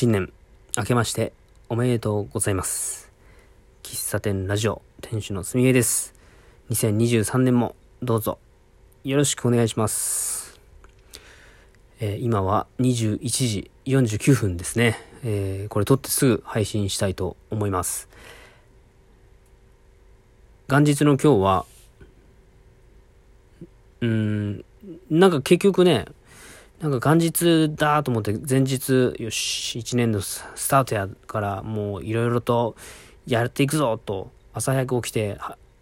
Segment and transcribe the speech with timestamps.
[0.00, 0.32] 新年
[0.76, 1.32] 明けまして
[1.68, 3.10] おめでとうございます。
[3.82, 6.14] 喫茶店ラジオ店主のすみえです。
[6.70, 8.38] 2023年もどうぞ
[9.02, 10.60] よろしくお願いします。
[11.98, 15.00] えー今は21時49分ですね。
[15.24, 18.08] えーこれ撮ってすぐ配信したいと思います。
[20.68, 21.66] 元日の今日は、
[24.02, 24.64] うん、
[25.10, 26.06] なんか結局ね、
[26.80, 32.76] なんか元日だと思って前日、よし、一年のスタートやからもういろいろと
[33.26, 35.38] やっていくぞと、朝早く起きて、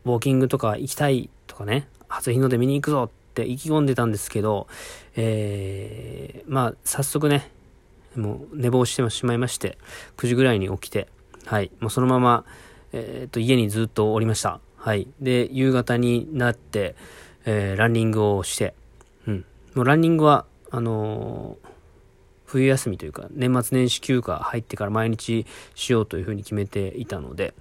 [0.07, 4.69] ウォーキングとか行きたいとかね、初日の出見に行くぞって意気込んでたんですけど、
[5.17, 7.51] えー、まあ早速ね、
[8.15, 9.77] もう寝坊してしまいまして、
[10.17, 11.09] 9時ぐらいに起きて、
[11.45, 12.45] はい、もうそのまま、
[12.93, 14.61] えーっと、家にずっとおりました。
[14.79, 15.09] はい。
[15.21, 16.97] で、夕方になって、
[17.45, 18.73] えーランニングをして、
[19.27, 19.45] うん。
[19.75, 21.57] もうランニングは、あの
[22.47, 27.55] 冬休みというか、年末年始休暇入ってから毎日しようというふうに決めていたので、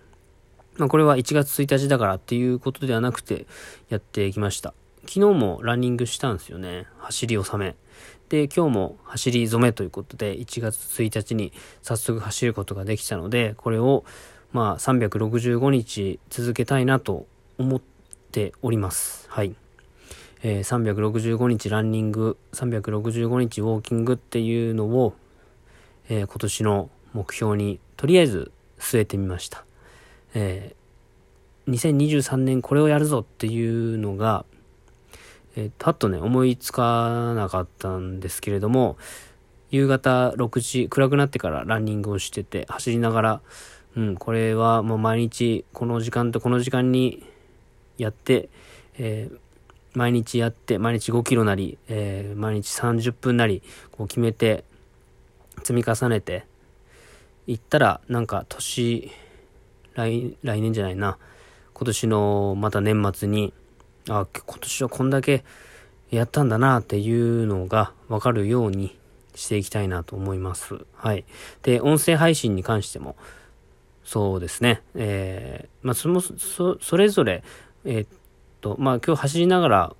[0.78, 3.47] まあ、これは1月1日だからっていうことではなくて、
[3.89, 4.73] やってきました。
[5.08, 6.88] 昨日もランニングしたんですよね。
[6.97, 7.75] 走り納め。
[8.30, 14.03] で、今日も走り初めということで、1月1日に早速走ることができたので、これを、
[14.52, 17.81] まあ、365日続けたいなと思っ
[18.31, 19.25] ております。
[19.30, 19.56] はい。
[20.44, 25.14] えー365日ランニング、365日ウォーキングっていうのを、
[26.09, 29.66] えー今年の目標にとりあえず据えてみました。
[30.33, 30.86] えー
[31.72, 34.45] 2023年これをやるぞっていうのが、
[35.56, 38.97] えーパッとね、思いつかなかったんですけれども、
[39.72, 43.41] 夕方6時、暗くなってからランニングをしてて、走りながら、
[43.95, 47.23] うん、これはもう毎日この時間とこの時間に
[47.97, 48.50] やって、
[48.97, 49.44] えー
[49.95, 54.63] 毎日やって、毎日5キロなり、えー毎日30分なり、こう決めて、
[55.63, 56.45] 積み重ねて、
[57.47, 59.11] いったら、なんか年、
[59.95, 61.17] 来、来年じゃないな、
[61.73, 63.53] 今年のまた年末に、
[64.09, 65.44] あ、今年はこんだけ
[66.11, 68.97] やったんだなっていうのがわかるように
[69.35, 70.85] していきたいなと思います。
[70.95, 71.23] はい。
[71.63, 73.16] で、音声配信に関しても、
[74.03, 74.81] そうですね。
[74.95, 77.44] えーまあ、その、そ、それぞれ、
[77.85, 78.07] えー
[78.66, 79.96] と、まあ、今日走りながら、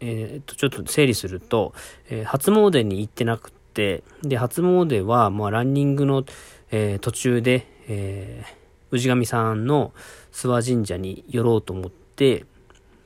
[0.00, 1.72] えーと、ちょっと整理すると、
[2.10, 6.26] えー初詣に行ってなくて、で、初詣は、まあ、ランニングの、
[6.70, 9.94] えー途中で、えー、氏神さんの
[10.32, 12.44] 諏訪神社に寄ろうと思って、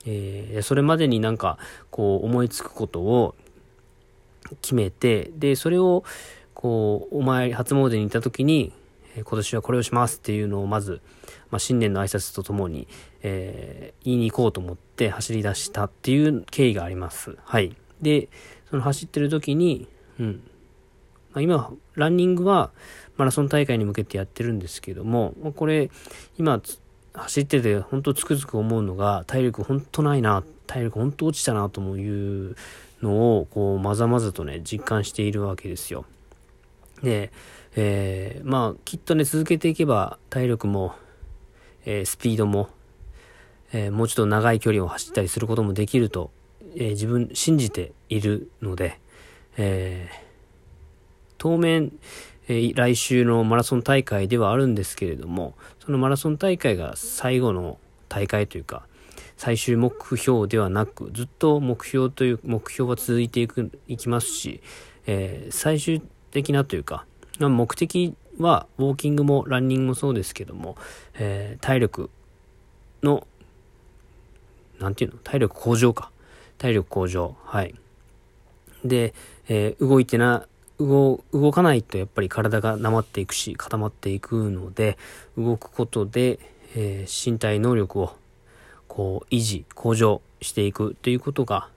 [0.05, 1.57] えーそれまでになんか、
[1.91, 3.37] こう、思いつくことを
[4.63, 6.03] 決めて、で、それを、
[6.55, 8.73] こう、お参り、初詣に行った時に、
[9.17, 11.01] 今年はこれをしますっていうのをまず、
[11.51, 12.87] まあ、新年の挨拶とともに、
[13.23, 17.37] えー言いに行こうと思って走り出したっていう経緯があります。
[17.45, 17.77] はい。
[18.01, 18.29] で、
[18.71, 19.89] その走ってる時に、
[20.19, 20.43] うん。
[21.33, 22.71] まあ、今、ランニングは
[23.17, 25.91] マラソン大会に向けてやってるんですけども、まあこれ、
[26.39, 26.63] 今、
[27.13, 32.57] 走ってて本当つくづく思うのが、体力本当ないな、体力本当落ちたなという
[33.03, 36.05] のを、こう、まざまざとね、実感しているわけですよ。
[37.03, 37.33] で、
[37.77, 40.95] えーまあ、きっとね、続けていけば、体力も、
[41.85, 42.69] えースピードも、
[43.73, 46.31] えーもうちょっと長い距離を走ったりすることもできると、
[46.75, 48.99] えー自分信じているので、
[49.57, 50.31] えー
[51.39, 51.93] 当面、
[52.49, 58.83] えー来週のマラソン大会ではあるんですけれども、そのマラソン大会が最後の大会というか、
[59.37, 64.61] 最終目標ではなく、ずっと目標という、目標は続いていく、いきますし、
[65.07, 66.03] えー最終
[66.33, 67.07] 的なというか、
[67.49, 70.77] 目的は、ウォーキングもランニングもそうですけども、
[71.15, 72.11] えー体力
[73.03, 73.27] の、
[74.79, 75.19] なんていうの？
[75.25, 76.11] 体力向上か。
[76.59, 77.37] 体力向上。
[77.45, 77.75] はい。
[78.85, 79.15] で、
[79.49, 80.47] えー動いてな、
[80.79, 84.99] 動、動かないとやっぱり体がなまっていくし、固まっていくので、
[85.37, 86.39] 動くことで、
[86.75, 88.15] えー身体能力を、
[88.89, 91.69] こう、維持、向上していくということが、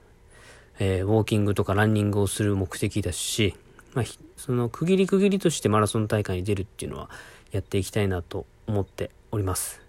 [0.78, 3.54] えーウォーキングとかランニングをする目的ですし、
[3.94, 4.04] まあ、
[4.36, 7.08] その区切り区切りとしてマラソン大会に出るっていうのは
[7.52, 9.80] やっていきたいなと思っております。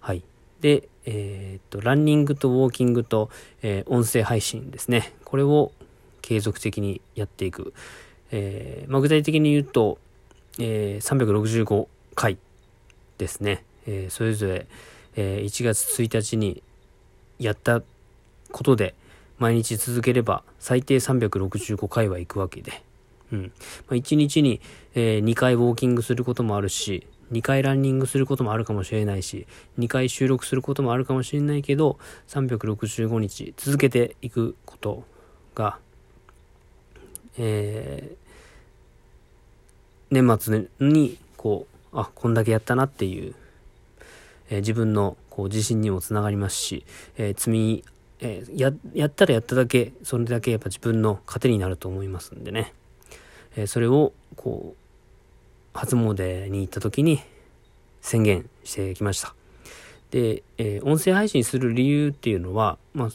[0.00, 0.22] はい。
[0.60, 3.30] で、えーっと、ランニングとウォーキングと、
[3.62, 5.12] えー音声配信ですね。
[5.24, 5.72] これを
[6.22, 7.74] 継続的にやっていく。
[8.32, 9.98] えーまあ、具体的に言うと、
[10.58, 12.38] えー365回
[13.18, 13.64] ですね。
[13.86, 14.66] えそれぞれ、
[15.16, 16.62] え1月1日に
[17.38, 17.82] やった
[18.52, 18.94] ことで、
[19.38, 22.82] 毎日続ければ最低365回は行くわけで、
[23.32, 23.42] うん。
[23.42, 23.48] ま
[23.90, 24.60] あ、1日に、
[24.94, 29.46] え2回ウォーキングすることもあるし、2回ランニングすることもあるかもしれないし、
[29.78, 31.98] 2回収録することもあるかもしれないけど、
[32.28, 35.04] 365日続けていくこと
[35.54, 35.78] が、
[37.38, 38.16] え
[40.10, 43.34] 年末に、こう、あ、こんだけやったなっていう、
[44.50, 46.84] えー、自分のこう自信にもつながりますし、
[47.16, 47.84] えー、積み、
[48.18, 52.74] えー、や、やったらやっただけ、それだけやっぱ自分の糧になると思いますんでね。
[53.56, 57.20] えそれを、こう、初詣に行った時に
[58.00, 59.34] 宣言してきました。
[60.10, 63.10] で、え音声配信する理由っていうのは、まあ、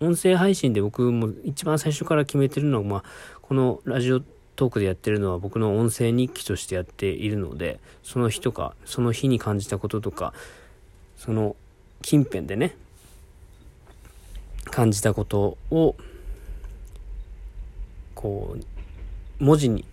[0.00, 3.04] 音声配信で僕も一番最初から決めてるのは、まあ、
[3.42, 4.22] このラジオ
[4.56, 10.32] トークでやってるのは僕の音声日記としてやっているので、その日とか、その日に感じたこととか、
[11.16, 11.56] その
[12.02, 12.76] 近辺でね、
[14.64, 15.96] 感じたことを、
[18.14, 18.79] こう、
[19.40, 19.84] 文字に、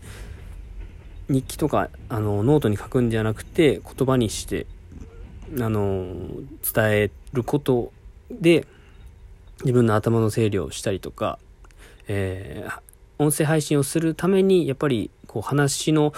[1.30, 4.68] 日記とか、あの、ノートに書くんじゃなくて、言葉にして、
[5.60, 6.06] あの、
[6.74, 7.92] 伝えること
[8.30, 8.66] で、
[9.62, 11.40] 自分の頭の整理をしたりとか、
[12.08, 12.82] えー、
[13.18, 16.14] 音声配信をするために、やっぱり、こう、話の、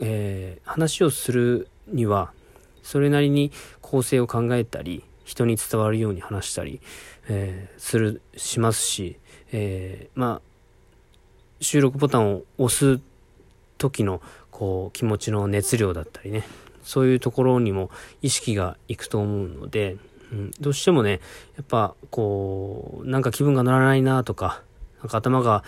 [0.00, 2.32] えー、話をするには、
[2.82, 6.80] それなりに構成を考えたり、人に伝わるように話したり、
[7.28, 9.16] えー、する、しますし、
[9.52, 10.53] えー、まあ、
[11.60, 13.00] 収録ボタンを押す
[13.78, 14.20] 時の、
[14.50, 16.44] こう、気持ちの熱量だったりね、
[16.82, 17.90] そういうところにも
[18.22, 19.96] 意識がいくと思うので、
[20.32, 21.20] うん、どうしてもね、
[21.56, 24.62] やっぱこう、なんか気分が乗らないなとか、
[25.00, 25.64] なんか頭が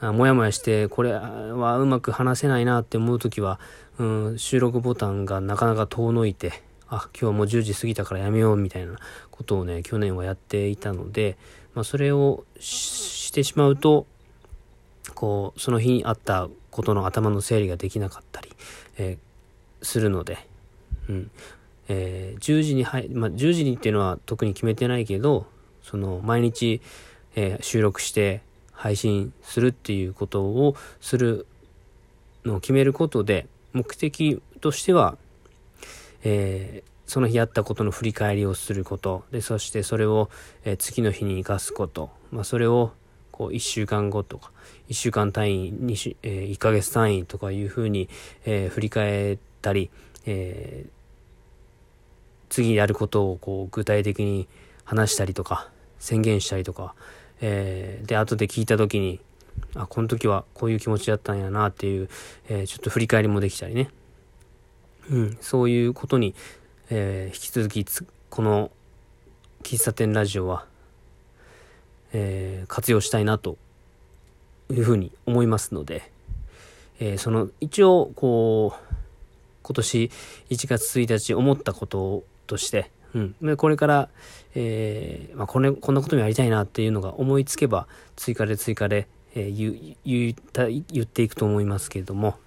[0.00, 3.58] もやもやして、これはうまく話せないなって思うときは、
[3.98, 6.52] うん、収録ボタンがなかなか遠のいて、
[6.88, 8.96] あ、今日もう10時過ぎたからやめようみたいな
[9.30, 11.38] ことをね、去年はやっていたので、
[11.74, 14.06] まあそれをしてしまうと、
[15.14, 18.52] こう、その日にあったことの頭の整理ができなかったり、
[18.98, 20.38] えー、するので、
[21.08, 21.30] うん。
[21.88, 25.46] えー、10時に入、まあ、10時にっていうのは特に決めてないけど、
[25.82, 26.80] その、毎日、
[27.36, 28.42] えー、収録して
[28.72, 31.46] 配信するっていうことをする
[32.44, 35.16] のを決めることで、目的としては、
[36.24, 40.28] えー、その日あったことの振り返りをすること、で、そしてそれを、
[40.64, 42.92] えー、次の日に生かすこと、まあ、それを、
[43.36, 44.50] こう、1週間後とか、
[44.88, 48.08] 1週間単位、2週、えー、1ヶ月単位とかいうふうに、
[48.46, 49.90] えー、振り返ったり、
[50.24, 50.90] えー、
[52.48, 54.48] 次やることをこう具体的に
[54.84, 56.94] 話したりとか、宣言したりとか、
[57.42, 59.20] えー、で、後で聞いた時に、
[59.74, 62.08] あ、この時はこういう気持ちだったんやなっていう、
[62.48, 63.90] えー、ちょっと振り返りもできたりね。
[65.10, 66.34] うん、そういうことに、
[66.90, 67.84] えー、引き続き
[68.30, 68.70] この
[69.62, 70.66] 喫茶店ラジオは、
[72.18, 73.58] えー、活用したいなと
[74.70, 76.10] いうふうに思いますので、
[76.98, 78.94] えー、その、一応、こう、
[79.62, 80.10] 今年
[80.48, 83.34] 1月1日思ったこととして、うん。
[83.42, 84.08] で、これから、
[84.54, 87.86] えー、まあ、これ、こんなこともやりたいなっていうのが思いつけば、
[88.16, 92.38] 追加で追加で、えー、言、言った、言っていくと思いますけれども、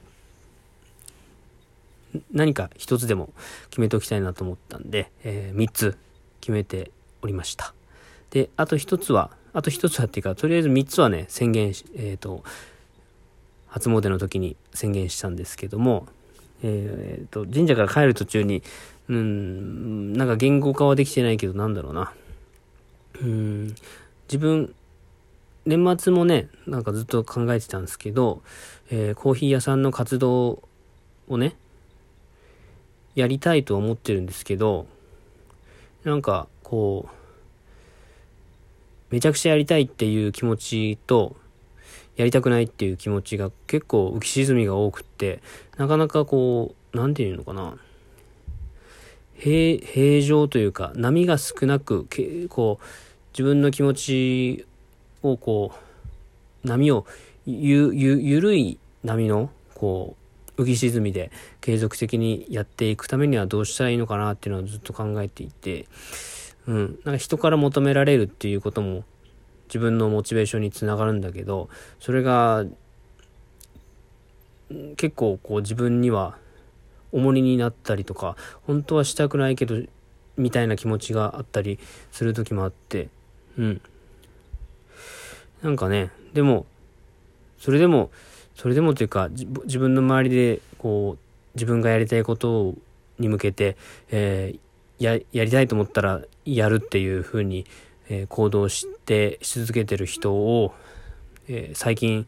[2.31, 3.29] 何か一つでも
[3.69, 5.97] 決めておきたいなと思ったんで、えー、3つ
[6.41, 6.89] 決めて
[7.21, 7.75] おりました。
[8.31, 12.45] で、あと一つは、あと一つはっていうか、とりあえず3つはね、宣言し、えっ、ー、と、
[13.67, 16.07] 初詣の時に宣言したんですけども、
[16.63, 18.63] えっ、ー、と、神社から帰る途中に、
[19.09, 22.13] うん、なんか言語化はできてないけど、なんだろうな。
[23.21, 23.75] うん、
[24.29, 24.73] 自分、
[25.65, 28.41] 年末もね、なんかずっと考えてたんですけど、
[28.89, 30.63] えー、コーヒー屋さんの活動
[31.27, 31.57] をね、
[33.13, 34.85] やりたいと思ってるんですけど、
[36.05, 37.18] なんか、こう、
[39.09, 41.35] めちゃくちゃやりたいっていう気持ちと、
[42.15, 45.41] やりたくないっていう気持ちが結構浮き沈みが多くって、
[45.77, 47.77] なかなかこう、なんていうのかな。
[49.35, 52.07] 平、平常というか、波が少なく、
[52.49, 52.85] こう、
[53.31, 54.65] 自分の気持ち
[55.23, 55.71] をこ
[56.63, 57.05] う、波を、
[57.45, 60.17] ゆ、ゆ、ゆるい波の、こ
[60.57, 65.87] う、浮き沈みで継続的にやっていくためにはどうしたらいいのかなっていうのはずっと考えていて、
[66.67, 69.03] うん、なんか人から求められるっていうことも
[69.67, 72.65] 自分のモチベーションにつながるんだけど、それが
[74.97, 76.37] 結構こう自分には
[77.11, 78.35] 重荷になったりとか、
[78.65, 79.81] 本当はしたくないけど、
[80.37, 81.79] みたいな気持ちがあったり
[82.11, 83.09] する時もあって、
[83.57, 83.81] うん。
[85.61, 86.65] なんかね、でも、
[87.57, 88.11] それでも、
[88.55, 91.19] それでもというか、自分の周りで、こう、
[91.55, 92.75] 自分がやりたいこと
[93.17, 93.75] に向けて、
[94.11, 94.59] えー、
[94.99, 97.65] や、やりたいと思ったらやるっていう風に、
[98.09, 100.73] えー、行動してし続けてる人を、
[101.47, 102.27] えー、最近、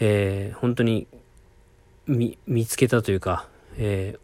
[0.00, 1.06] えー、本当に
[2.06, 4.18] 見、つけたというか、え、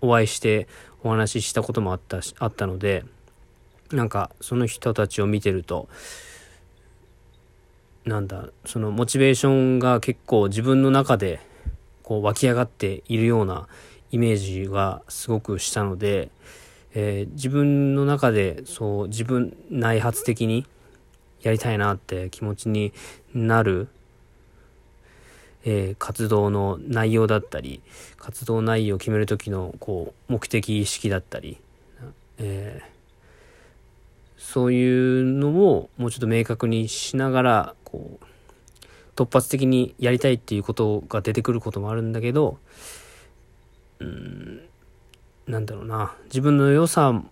[0.00, 0.68] お会いして
[1.02, 3.04] お話ししたこともあったし、あったので、
[3.92, 5.88] なんか、その人たちを見てると、
[8.04, 11.40] なんだ、そのモチベーションが結構自分の中で、
[12.02, 13.66] こう湧き上がっているような
[14.12, 16.30] イメージがすごくしたので、
[16.98, 20.66] えー、自分の中でそう自分内発的に
[21.42, 22.94] やりたいなって気持ちに
[23.34, 23.88] なる、
[25.66, 27.82] えー、活動の内容だったり
[28.16, 31.58] 活動内容を決める時のこう目的意識だったり、
[32.38, 32.86] えー、
[34.38, 38.24] そういうのをもうちょっと明確にしながらこう
[39.16, 42.58] 突発的にやりたいっていうことが出てくることもあるんだけど
[44.00, 44.65] うん
[45.46, 46.14] なんだろうな。
[46.24, 47.22] 自分の良さ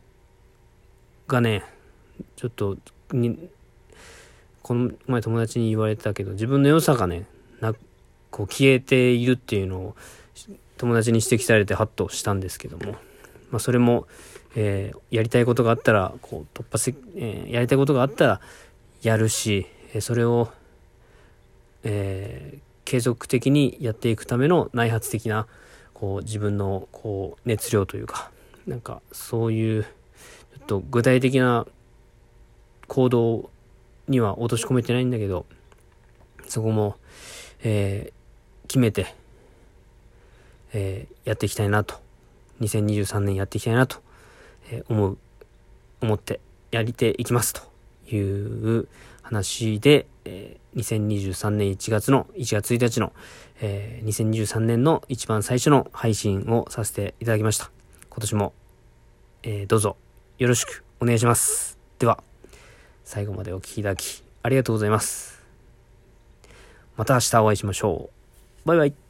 [1.26, 1.64] がね
[2.36, 2.76] ちょっと
[4.62, 7.26] この前友達に言われてたけど自分の良さがね
[7.60, 7.74] な
[8.30, 9.96] こう消えているっていうのを
[10.76, 12.92] 友達に指摘されてハッとしたんですけども、
[13.50, 14.06] まあ、それも、
[14.56, 18.40] えー、やりたいことがあったらこう突発的、えー、やりたいことがあったら
[19.02, 20.50] やるしえそれを、
[21.84, 25.46] えー、継続的にやっていくための内発的な
[25.94, 28.30] こう自分のこう熱量というか
[28.66, 29.88] なんかそういうちょ
[30.60, 31.66] っと具体的な
[32.88, 33.50] 行動
[34.08, 35.46] には落とし込めてないんだけど
[36.46, 36.96] そこも、
[37.62, 39.14] えー、決めて、
[40.72, 42.04] えー、やっていきたいなと。
[42.60, 43.98] 2023年やっていきたいなと、
[44.70, 45.18] えー、思う
[46.00, 47.62] 思ってやりていきますと
[48.14, 48.88] いう
[49.22, 53.12] 話で、えー、2023年1月の1月1日の、
[53.60, 57.70] えー、2023年の一番最初の配信をさせていただきました。
[58.10, 58.52] 今年も、
[59.42, 59.96] えー、どうぞ
[60.38, 61.78] よろしくお願いします。
[61.98, 62.22] では、
[63.04, 65.42] 最後までお聴きいただきありがとうございます。
[66.96, 68.10] また明日お会いしましょ
[68.64, 68.68] う。
[68.68, 69.03] バイバイ。